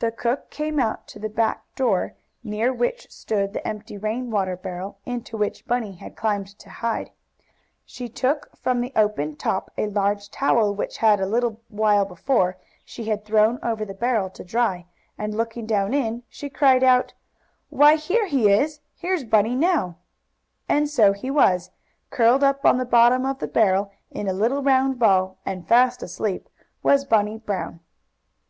[0.00, 4.56] The cook came out to the back door, near which stood the empty rain water
[4.56, 7.12] barrel, into which Bunny had climbed to hide.
[7.86, 13.04] She took from the open top a large towel which, a little while before, she
[13.04, 14.84] had thrown over the barrel to dry,
[15.16, 17.14] and, looking down in, she cried out:
[17.70, 18.80] "Why here he is!
[18.96, 19.96] Here's Bunny now!"
[20.68, 21.70] And so he was!
[22.10, 26.02] Curled up on the bottom of the barrel, in a little round ball, and fast
[26.02, 26.50] asleep,
[26.82, 27.80] was Bunny Brown.